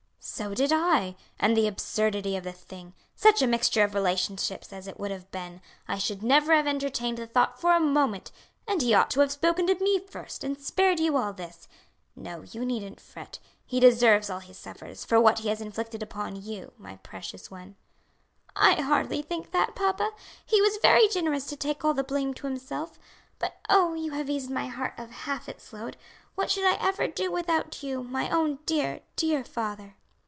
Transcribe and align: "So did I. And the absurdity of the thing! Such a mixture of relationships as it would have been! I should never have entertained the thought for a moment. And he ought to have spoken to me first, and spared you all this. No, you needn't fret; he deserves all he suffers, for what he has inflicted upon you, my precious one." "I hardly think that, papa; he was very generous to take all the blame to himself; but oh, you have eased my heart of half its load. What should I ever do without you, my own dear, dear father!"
"So 0.23 0.53
did 0.53 0.71
I. 0.71 1.15
And 1.39 1.57
the 1.57 1.67
absurdity 1.67 2.37
of 2.37 2.43
the 2.43 2.51
thing! 2.51 2.93
Such 3.15 3.41
a 3.41 3.47
mixture 3.47 3.83
of 3.83 3.95
relationships 3.95 4.71
as 4.71 4.87
it 4.87 4.99
would 4.99 5.09
have 5.09 5.29
been! 5.31 5.61
I 5.87 5.97
should 5.97 6.21
never 6.21 6.53
have 6.55 6.67
entertained 6.67 7.17
the 7.17 7.25
thought 7.25 7.59
for 7.59 7.73
a 7.73 7.79
moment. 7.79 8.31
And 8.67 8.83
he 8.83 8.93
ought 8.93 9.09
to 9.11 9.19
have 9.21 9.31
spoken 9.31 9.65
to 9.65 9.83
me 9.83 9.97
first, 9.99 10.43
and 10.43 10.59
spared 10.59 10.99
you 10.99 11.17
all 11.17 11.33
this. 11.33 11.67
No, 12.15 12.43
you 12.43 12.63
needn't 12.65 13.01
fret; 13.01 13.39
he 13.65 13.79
deserves 13.79 14.29
all 14.29 14.39
he 14.39 14.53
suffers, 14.53 15.03
for 15.03 15.19
what 15.19 15.39
he 15.39 15.49
has 15.49 15.59
inflicted 15.59 16.03
upon 16.03 16.39
you, 16.41 16.71
my 16.77 16.97
precious 16.97 17.49
one." 17.49 17.75
"I 18.55 18.75
hardly 18.75 19.23
think 19.23 19.49
that, 19.51 19.73
papa; 19.75 20.11
he 20.45 20.61
was 20.61 20.77
very 20.77 21.07
generous 21.07 21.47
to 21.47 21.55
take 21.55 21.83
all 21.83 21.95
the 21.95 22.03
blame 22.03 22.35
to 22.35 22.47
himself; 22.47 22.99
but 23.39 23.55
oh, 23.69 23.95
you 23.95 24.11
have 24.11 24.29
eased 24.29 24.51
my 24.51 24.67
heart 24.67 24.93
of 24.99 25.09
half 25.09 25.49
its 25.49 25.73
load. 25.73 25.97
What 26.35 26.51
should 26.51 26.65
I 26.65 26.77
ever 26.79 27.07
do 27.07 27.31
without 27.31 27.81
you, 27.81 28.03
my 28.03 28.29
own 28.29 28.59
dear, 28.67 28.99
dear 29.15 29.43
father!" 29.43 29.95